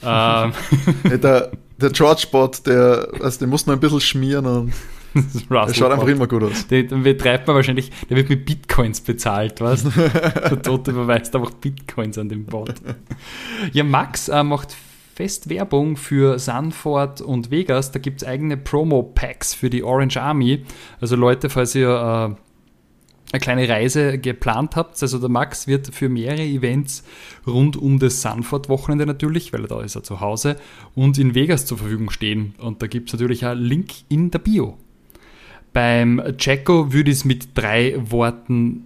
[0.02, 0.52] Ähm.
[1.22, 4.72] der, der George Bot, der, also den muss man ein bisschen schmieren und
[5.50, 6.66] der schaut einfach immer gut aus.
[6.66, 9.84] Den, den betreibt man wahrscheinlich, der wird mit Bitcoins bezahlt, was?
[9.94, 12.74] der Tote überweist einfach Bitcoins an den Bot.
[13.72, 14.74] Ja, Max äh, macht
[15.14, 17.92] fest Werbung für Sanford und Vegas.
[17.92, 20.64] Da gibt es eigene Promo-Packs für die Orange Army.
[21.00, 22.34] Also Leute, falls ihr äh,
[23.34, 27.02] eine kleine Reise geplant habt, also der Max wird für mehrere Events
[27.44, 30.56] rund um das Sanford-Wochenende natürlich, weil er da ist er zu Hause,
[30.94, 32.54] und in Vegas zur Verfügung stehen.
[32.58, 34.78] Und da gibt es natürlich einen Link in der Bio.
[35.72, 38.84] Beim Jacko würde ich es mit drei Worten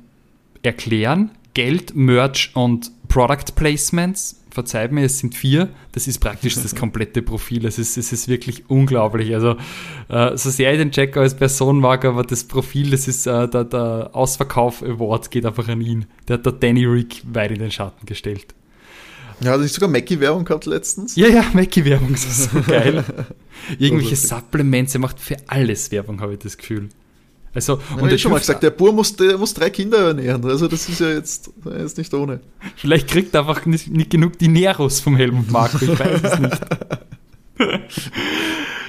[0.63, 1.33] erklären.
[1.53, 4.43] Geld, Merch und Product Placements.
[4.59, 5.69] Verzeiht mir, es sind vier.
[5.93, 7.65] Das ist praktisch das komplette Profil.
[7.65, 9.33] Es ist, es ist wirklich unglaublich.
[9.33, 9.55] Also,
[10.09, 13.47] äh, so sehr ich den Jacko als Person mag, aber das Profil, das ist äh,
[13.47, 16.07] der, der Ausverkauf Award geht einfach an ihn.
[16.27, 18.47] Der hat der Danny Rick weit in den Schatten gestellt.
[19.39, 21.15] Ja, hat ich sogar Mackie-Werbung gehabt letztens?
[21.15, 23.05] Ja, ja, Mackie-Werbung, so geil.
[23.79, 26.89] Irgendwelche Supplements, er macht für alles Werbung, habe ich das Gefühl.
[27.55, 30.45] Also, ja, und ich schon mal gesagt, der Bur muss, der muss drei Kinder ernähren.
[30.45, 32.41] Also, das ist ja jetzt, ist nicht ohne.
[32.77, 36.61] Vielleicht kriegt er einfach nicht, nicht genug Dineros vom Helmut Marko, ich weiß es nicht.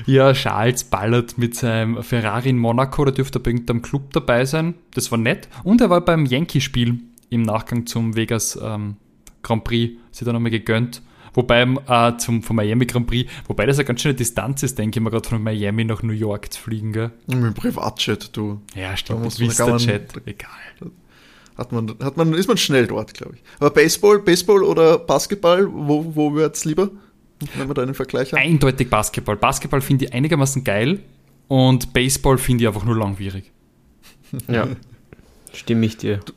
[0.06, 4.46] ja, Charles ballert mit seinem Ferrari in Monaco, da dürfte er bei irgendeinem Club dabei
[4.46, 4.76] sein.
[4.94, 5.48] Das war nett.
[5.64, 8.98] Und er war beim Yankee-Spiel im Nachgang zum Vegas ähm,
[9.42, 11.02] Grand Prix, sich da nochmal gegönnt.
[11.34, 15.00] Wobei äh, zum, vom Miami Grand Prix, wobei das eine ganz schöne Distanz ist, denke
[15.00, 16.94] ich mal, gerade von Miami nach New York zu fliegen.
[16.94, 17.12] Gell?
[17.28, 18.62] Mit dem Privatjet, du.
[18.76, 20.50] Ja, stimmt, mit Vista-Jet, egal.
[21.58, 23.44] Hat man, hat man, ist man schnell dort, glaube ich.
[23.60, 26.90] Aber Baseball, Baseball oder Basketball, wo, wo wird es lieber?
[27.56, 28.40] Wenn wir da einen Vergleich haben?
[28.40, 29.36] Eindeutig Basketball.
[29.36, 31.00] Basketball finde ich einigermaßen geil
[31.50, 33.52] und Baseball finde ich einfach nur langwierig.
[34.48, 34.68] Ja,
[35.54, 36.20] stimme ich dir.
[36.20, 36.34] Du,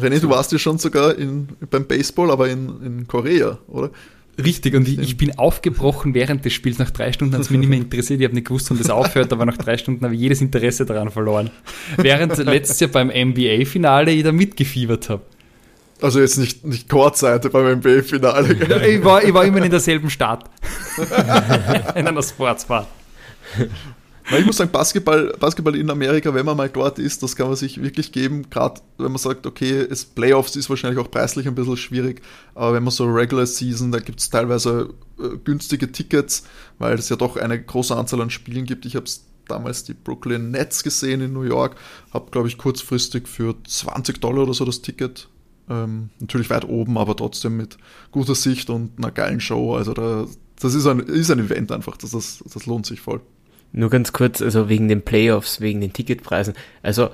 [0.00, 3.90] René, du warst ja schon sogar in, beim Baseball, aber in, in Korea, oder?
[4.42, 6.78] Richtig, und ich, ich, bin aufgebrochen während des Spiels.
[6.78, 8.20] Nach drei Stunden hat es mich nicht mehr interessiert.
[8.20, 10.84] Ich habe nicht gewusst, wann das aufhört, aber nach drei Stunden habe ich jedes Interesse
[10.84, 11.50] daran verloren.
[11.96, 15.22] Während letztes Jahr beim NBA-Finale ich da mitgefiebert habe.
[16.00, 18.54] Also jetzt nicht, nicht Chordseite beim NBA-Finale.
[18.88, 20.44] Ich war, ich war immer in derselben Stadt.
[21.94, 22.88] in einer Sportsbar.
[24.30, 27.56] Ich muss sagen, Basketball, Basketball in Amerika, wenn man mal dort ist, das kann man
[27.56, 28.48] sich wirklich geben.
[28.48, 32.22] Gerade wenn man sagt, okay, es Playoffs ist wahrscheinlich auch preislich ein bisschen schwierig,
[32.54, 36.44] aber wenn man so Regular Season, da gibt es teilweise äh, günstige Tickets,
[36.78, 38.86] weil es ja doch eine große Anzahl an Spielen gibt.
[38.86, 39.06] Ich habe
[39.46, 41.76] damals die Brooklyn Nets gesehen in New York,
[42.12, 45.28] habe, glaube ich, kurzfristig für 20 Dollar oder so das Ticket.
[45.68, 47.76] Ähm, natürlich weit oben, aber trotzdem mit
[48.10, 49.74] guter Sicht und einer geilen Show.
[49.76, 50.26] Also da,
[50.60, 53.20] das ist ein, ist ein Event einfach, das, das, das lohnt sich voll.
[53.76, 56.54] Nur ganz kurz, also wegen den Playoffs, wegen den Ticketpreisen.
[56.84, 57.10] Also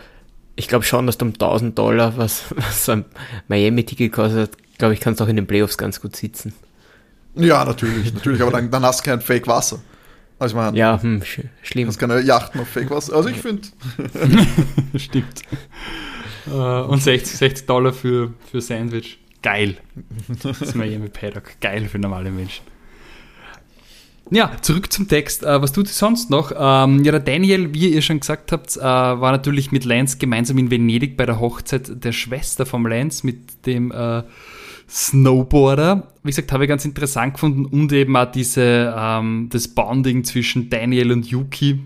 [0.57, 3.07] ich glaube schon, dass du um 1000 Dollar, was, was ein
[3.49, 6.53] Miami-Ticket kostet, glaube ich, kannst du auch in den Playoffs ganz gut sitzen.
[7.35, 9.81] Ja, natürlich, natürlich, aber dann, dann hast du kein Fake-Wasser.
[10.39, 11.85] Also ich meine, ja, hm, sch schlimm.
[11.85, 13.15] Du hast keine Yachten auf Fake-Wasser.
[13.15, 13.69] Also ich finde.
[14.97, 15.43] Stimmt.
[16.47, 19.19] Uh, und 60, 60 Dollar für, für Sandwich.
[19.43, 19.77] Geil.
[20.43, 21.59] Das ist Miami Paddock.
[21.61, 22.65] Geil für normale Menschen.
[24.33, 25.43] Ja, zurück zum Text.
[25.43, 26.53] Uh, was tut sie sonst noch?
[26.53, 30.57] Um, ja, der Daniel, wie ihr schon gesagt habt, uh, war natürlich mit Lance gemeinsam
[30.59, 34.23] in Venedig bei der Hochzeit der Schwester vom Lance mit dem uh,
[34.89, 36.07] Snowboarder.
[36.23, 40.71] Wie gesagt, habe ich ganz interessant gefunden und eben auch diese, um, das Bonding zwischen
[40.71, 41.81] Daniel und Yuki,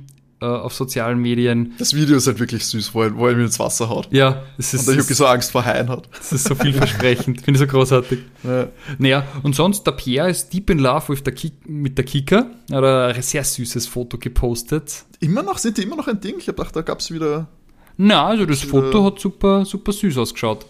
[0.45, 1.75] äh, auf sozialen Medien.
[1.79, 4.09] Das Video ist halt wirklich süß, wo er, wo er mir ins Wasser haut.
[4.11, 4.81] Ja, es ist.
[4.81, 6.09] Und der Yuki so Angst vor Haien hat.
[6.17, 7.41] Das ist so vielversprechend.
[7.41, 8.19] Finde ich so großartig.
[8.43, 8.69] Ja.
[8.99, 11.35] Naja, und sonst, der Pierre ist deep in love with der
[11.67, 12.47] mit der Kika.
[12.71, 15.05] Er hat ein sehr süßes Foto gepostet.
[15.21, 15.59] Immer noch?
[15.59, 16.37] Sind die immer noch ein Ding?
[16.39, 17.49] Ich habe gedacht, da gab es wieder.
[17.97, 20.67] Na, also das Foto hat super, super süß ausgeschaut.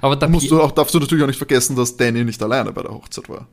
[0.00, 2.72] Aber da musst du auch, darfst du natürlich auch nicht vergessen, dass Danny nicht alleine
[2.72, 3.46] bei der Hochzeit war.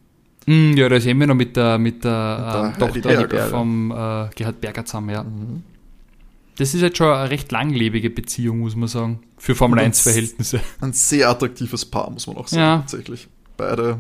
[0.46, 3.48] Mm, ja, da ist immer noch mit der, mit der, mit der ähm, Tochter Berger.
[3.48, 5.24] vom äh, Gerhard Berger zusammen, ja.
[5.24, 5.64] Mhm.
[6.58, 10.62] Das ist jetzt schon eine recht langlebige Beziehung, muss man sagen, für Formel 1-Verhältnisse.
[10.82, 12.78] Ein sehr attraktives Paar, muss man auch sagen, ja.
[12.78, 13.28] tatsächlich.
[13.58, 14.00] Beide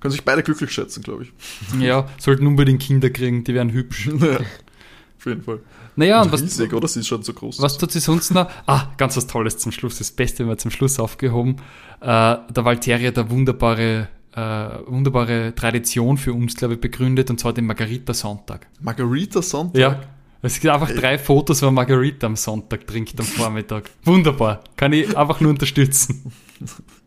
[0.00, 1.32] können sich beide glücklich schätzen, glaube ich.
[1.80, 4.08] Ja, sollten unbedingt Kinder kriegen, die wären hübsch.
[4.20, 4.38] Ja,
[5.18, 5.60] auf jeden Fall.
[5.96, 6.88] Naja, und was, riesig, oder?
[6.88, 7.60] Sie ist schon so groß.
[7.60, 8.48] Was tut sie sonst noch?
[8.64, 9.98] Ah, ganz was Tolles zum Schluss.
[9.98, 11.56] Das Beste haben wir zum Schluss aufgehoben.
[12.00, 14.40] Äh, der Valteria, der wunderbare äh,
[14.86, 18.66] wunderbare Tradition für uns, glaube ich, begründet, und zwar den Margarita-Sonntag.
[18.80, 19.80] Margarita-Sonntag?
[19.80, 20.00] Ja.
[20.42, 23.90] Es gibt einfach drei Fotos, wo Margarita am Sonntag trinkt am Vormittag.
[24.04, 24.64] Wunderbar.
[24.76, 26.32] Kann ich einfach nur unterstützen.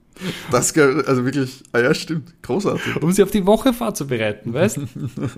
[0.51, 3.01] Das, also wirklich, ah ja, stimmt, großartig.
[3.01, 4.87] Um sie auf die Woche vorzubereiten, weißt du?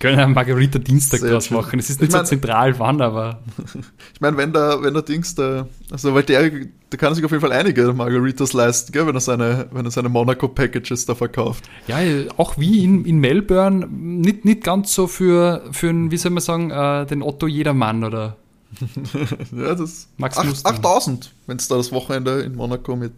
[0.00, 1.78] können einen Margarita-Dienstag draus machen.
[1.78, 3.42] Es ist nicht ich mein, so zentral wann, aber.
[4.14, 7.30] Ich meine, wenn der, wenn der Dings da, also weil der, der kann sich auf
[7.30, 11.64] jeden Fall einige Margaritas leisten, gell, wenn er seine, wenn er seine Monaco-Packages da verkauft.
[11.86, 11.98] Ja,
[12.36, 16.42] auch wie in, in Melbourne, nicht, nicht ganz so für, für einen, wie soll man
[16.42, 18.36] sagen, äh, den Otto Jedermann oder.
[19.56, 20.08] ja, das.
[20.16, 23.12] Max 8000, wenn es da das Wochenende in Monaco mit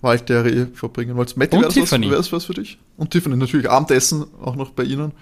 [0.00, 1.36] Waldterry verbringen wolltest.
[1.36, 2.78] Matti, wäre das, wär das was für dich?
[2.96, 5.12] Und Tiffany, natürlich Abendessen auch noch bei Ihnen.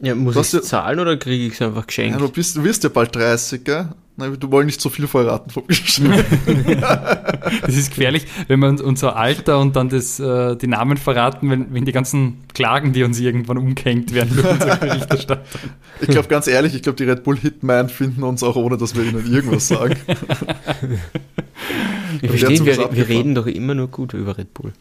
[0.00, 2.20] Ja, muss ich ja, zahlen oder kriege ich es einfach geschenkt?
[2.20, 3.88] Ja, du, bist, du wirst ja bald 30, gell?
[4.18, 6.24] Nein, du wolltest nicht so viel verraten vom Geschenk.
[7.66, 11.74] das ist gefährlich, wenn wir unser Alter und dann das, äh, die Namen verraten, wenn,
[11.74, 15.70] wenn die ganzen Klagen, die uns irgendwann umgehängt werden durch unsere Berichterstattung.
[16.00, 18.96] Ich glaube, ganz ehrlich, ich glaube, die Red Bull Hitman finden uns auch, ohne dass
[18.96, 19.96] wir ihnen irgendwas sagen.
[22.20, 24.72] wir verstehen, wir, wir reden doch immer nur gut über Red Bull.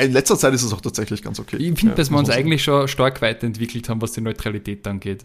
[0.00, 1.56] In letzter Zeit ist es auch tatsächlich ganz okay.
[1.56, 5.24] Ich finde, ja, dass wir uns eigentlich schon stark weiterentwickelt haben, was die Neutralität angeht.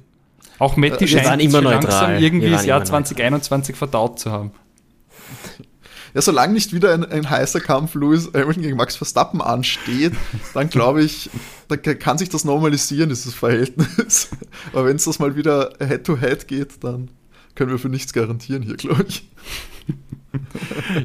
[0.58, 4.52] Auch Matti äh, scheint immer langsam irgendwie das Jahr 2021 verdaut zu haben.
[6.14, 10.14] Ja, solange nicht wieder ein, ein heißer Kampf Lewis Hamilton gegen Max Verstappen ansteht,
[10.56, 11.30] dann glaube ich,
[11.68, 14.30] da kann sich das normalisieren, dieses Verhältnis.
[14.74, 17.12] Aber wenn es das mal wieder Head-to-Head -head geht, dann
[17.54, 19.28] können wir für nichts garantieren hier, glaube ich.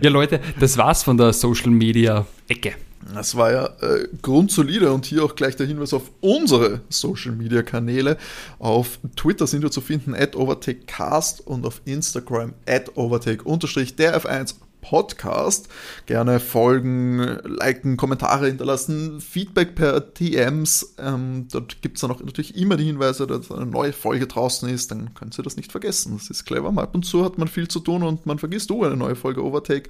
[0.01, 2.75] ja, Leute, das war's von der Social Media Ecke.
[3.15, 7.63] Das war ja äh, grundsolide und hier auch gleich der Hinweis auf unsere Social Media
[7.63, 8.17] Kanäle.
[8.59, 15.69] Auf Twitter sind wir zu finden, at OvertakeCast und auf Instagram at Overtake-der F1 Podcast.
[16.05, 20.95] Gerne folgen, liken, Kommentare hinterlassen, Feedback per DMs.
[20.99, 24.69] Ähm, dort gibt es dann auch natürlich immer die Hinweise, dass eine neue Folge draußen
[24.69, 24.91] ist.
[24.91, 26.19] Dann können Sie das nicht vergessen.
[26.19, 26.69] Das ist clever.
[26.83, 29.43] Ab und zu hat man viel zu tun und man vergisst, oh, eine neue Folge
[29.43, 29.89] Overtake.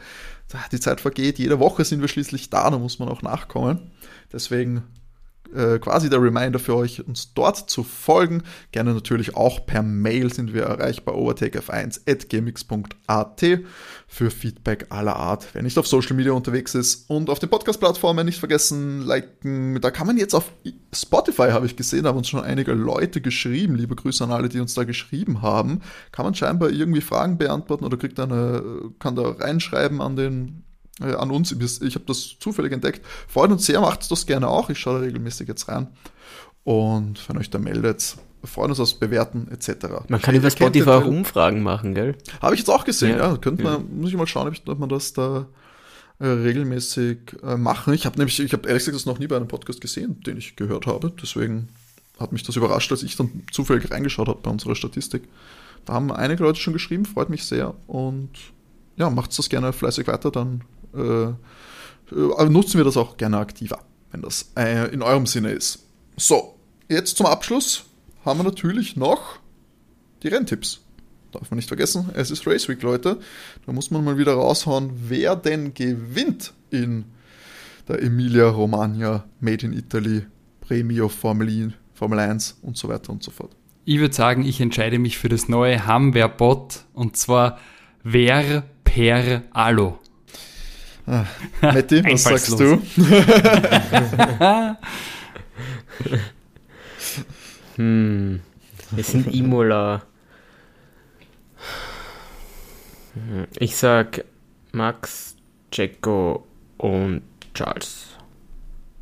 [0.71, 1.39] Die Zeit vergeht.
[1.39, 2.71] Jede Woche sind wir schließlich da.
[2.71, 3.91] Da muss man auch nachkommen.
[4.33, 4.85] Deswegen
[5.55, 8.43] äh, quasi der Reminder für euch, uns dort zu folgen.
[8.73, 13.43] Gerne natürlich auch per Mail sind wir erreichbar, overtakef1.gmx.at
[14.07, 17.09] für Feedback aller Art, wer nicht auf Social Media unterwegs ist.
[17.09, 19.81] Und auf den Podcast-Plattformen nicht vergessen, liken.
[19.81, 20.53] Da kann man jetzt auf
[20.95, 23.75] Spotify, habe ich gesehen, haben uns schon einige Leute geschrieben.
[23.75, 25.81] Liebe Grüße an alle, die uns da geschrieben haben.
[26.13, 28.63] Kann man scheinbar irgendwie Fragen beantworten oder kriegt eine,
[28.99, 30.65] kann da reinschreiben an den
[31.01, 31.53] äh, an uns.
[31.53, 33.05] Ich habe das zufällig entdeckt.
[33.29, 34.71] Freut uns sehr, macht das gerne auch.
[34.71, 35.89] Ich schaue da regelmäßig jetzt rein.
[36.65, 40.09] Und wenn euch da meldet, freuen uns aufs Bewerten etc.
[40.09, 42.17] Man kann über Spotify auch Umfragen machen, gell?
[42.41, 43.33] Habe ich jetzt auch gesehen, ja.
[43.33, 43.37] ja.
[43.37, 45.47] Könnte man, muss ich mal schauen, ob man das da
[46.19, 47.95] äh, regelmäßig äh, machen.
[47.95, 50.37] Ich habe nämlich, ich habe ehrlich gesagt das noch nie bei einem Podcast gesehen, den
[50.37, 51.13] ich gehört habe.
[51.21, 51.69] Deswegen
[52.19, 55.25] hat mich das überrascht, als ich dann zufällig reingeschaut habe bei unserer Statistik.
[55.85, 57.75] Da haben einige Leute schon geschrieben, freut mich sehr.
[57.89, 58.31] Und
[58.97, 60.63] ja, macht das gerne fleißig weiter, dann
[60.95, 61.29] äh,
[62.15, 65.87] äh, nutzen wir das auch gerne aktiver, wenn das äh, in eurem Sinne ist.
[66.17, 67.85] So, jetzt zum Abschluss
[68.25, 69.39] haben wir natürlich noch
[70.23, 70.81] die Renntipps.
[71.33, 73.19] Darf man nicht vergessen, es ist Race Week, Leute.
[73.65, 77.07] Da muss man mal wieder raushauen, wer denn gewinnt in
[77.89, 80.27] der Emilia Romagna Made in Italy
[80.61, 83.57] Premio Formel, Formel 1 und so weiter und so fort.
[83.85, 87.59] Ich würde sagen, ich entscheide mich für das neue Hamwer-Bot und zwar
[88.05, 89.99] Ver per Alo.
[91.07, 91.25] Ah,
[91.61, 92.81] Matti, was sagst du?
[97.77, 98.41] hm,
[98.91, 100.03] wir sind Imola.
[103.59, 104.25] Ich sag
[104.73, 105.35] Max,
[105.71, 106.47] Checo
[106.79, 108.07] und Charles.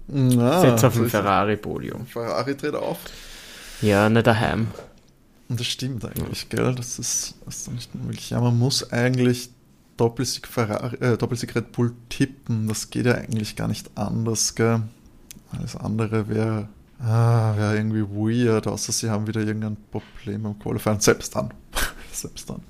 [0.09, 2.07] Na, Setz auf ein Ferrari-Podium.
[2.07, 2.99] Ferrari dreht auf.
[3.83, 4.69] Ja, nicht daheim.
[5.49, 6.75] Und das stimmt eigentlich, gell?
[6.75, 8.31] Das ist, das ist nicht möglich.
[8.31, 9.51] Ja, man muss eigentlich
[10.01, 12.69] Doppelsieg, Ferrari, äh, Doppelsieg Red Bull tippen.
[12.69, 14.83] Das geht ja eigentlich gar nicht anders, gell?
[15.53, 16.69] Alles andere wäre
[17.01, 21.01] ah, wär irgendwie weird, außer sie haben wieder irgendein Problem am Qualifying.
[21.01, 21.53] Selbst dann.
[22.13, 22.63] Selbst dann.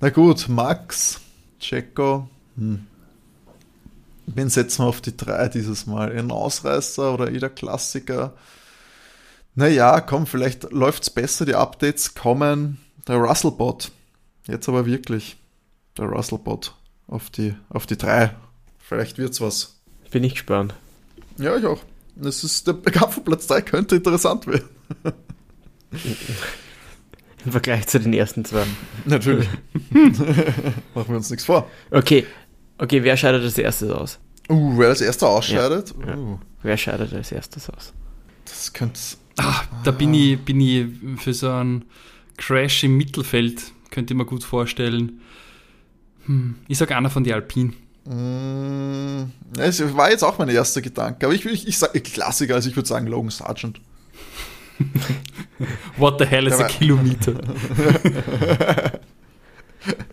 [0.00, 1.18] Na gut, Max,
[1.58, 2.28] Checo.
[2.56, 2.86] Hm.
[4.26, 6.12] Wen setzen wir auf die drei dieses Mal?
[6.12, 8.34] Ein Ausreißer oder jeder Klassiker?
[9.54, 12.80] Naja, komm, vielleicht läuft es besser, die Updates kommen.
[13.08, 13.92] Der Russell-Bot.
[14.46, 15.38] Jetzt aber wirklich
[15.96, 16.74] der Russell-Bot
[17.06, 18.34] auf die, auf die 3.
[18.78, 19.80] Vielleicht wird's was.
[20.10, 20.74] Bin ich gespannt.
[21.38, 21.80] Ja, ich auch.
[22.16, 24.68] Das ist, der Kampf auf Platz 3 könnte interessant werden.
[27.44, 28.64] Im Vergleich zu den ersten zwei.
[29.04, 29.48] Natürlich.
[30.94, 31.68] Machen wir uns nichts vor.
[31.90, 32.26] Okay.
[32.78, 34.18] Okay, wer scheidet als erstes aus?
[34.48, 35.94] Uh, wer als erster ausscheidet?
[36.06, 36.38] Ja, uh.
[36.62, 37.92] Wer scheidet als erstes aus?
[38.46, 38.98] Das könnte.
[39.36, 40.86] Ah, da bin ich, bin ich
[41.20, 41.84] für so einen
[42.36, 45.20] Crash im Mittelfeld, könnte ich mir gut vorstellen.
[46.26, 47.74] Hm, ich sage einer von den Alpinen.
[48.06, 52.68] Mm, es war jetzt auch mein erster Gedanke, aber ich, ich, ich sage Klassiker, also
[52.68, 53.80] ich würde sagen Logan Sargent.
[55.96, 57.34] What the hell is a Kilometer?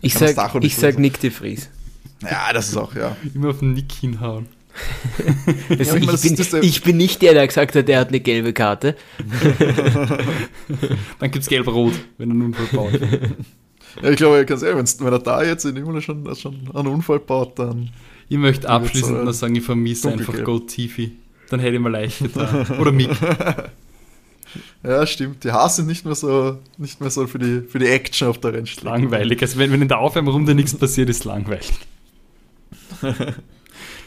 [0.02, 1.70] ich sag, ich sag Nick de Vries.
[2.22, 3.18] Ja, das ist auch, ja.
[3.34, 4.48] Immer auf den Nick hinhauen.
[5.70, 8.96] Also ich, bin, ich, bin, nicht der, der gesagt hat, der hat eine gelbe Karte.
[11.20, 13.00] Dann gibt es gelb-rot, wenn er einen Unfall baut.
[14.02, 17.20] Ja, ich glaube, ganz ehrlich, wenn er da jetzt in Imola schon, schon einen Unfall
[17.20, 17.90] baut, dann.
[18.30, 21.18] Ich möchte abschließend noch sagen, ich vermisse einfach Gold Tifi.
[21.50, 22.66] Dann hätte ich mir leicht getan.
[22.80, 23.10] Oder Mick.
[24.84, 25.46] Ja, stimmt.
[25.46, 28.38] Die Haare sind nicht mehr so, nicht mehr so für die, für die Action auf
[28.40, 28.86] der Rennstrecke.
[28.86, 29.42] Langweilig.
[29.42, 31.72] Also wenn, wenn in der Aufwärmrunde nichts passiert, ist langweilig.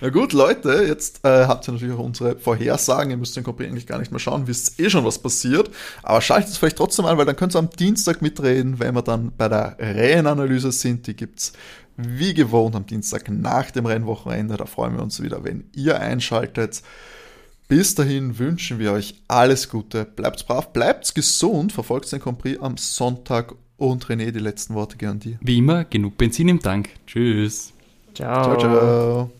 [0.05, 3.11] Na gut, Leute, jetzt äh, habt ihr natürlich auch unsere Vorhersagen.
[3.11, 5.71] Ihr müsst den Copy eigentlich gar nicht mehr schauen, wisst eh schon, was passiert.
[6.03, 9.01] Aber schaltet es vielleicht trotzdem an, weil dann könnt ihr am Dienstag mitreden, wenn wir
[9.01, 11.07] dann bei der Rennanalyse sind.
[11.07, 11.53] Die gibt es
[11.97, 14.59] wie gewohnt am Dienstag nach dem Rennwochenende.
[14.59, 16.83] Da freuen wir uns wieder, wenn ihr einschaltet.
[17.69, 20.05] Bis dahin wünschen wir euch alles Gute.
[20.05, 25.19] Bleibt brav, bleibt gesund, verfolgt den Compris am Sonntag und René, die letzten Worte gern
[25.19, 25.39] dir.
[25.41, 26.91] Wie immer, genug Benzin im Tank.
[27.07, 27.73] Tschüss.
[28.13, 28.45] Ciao.
[28.45, 29.31] Ciao, ciao.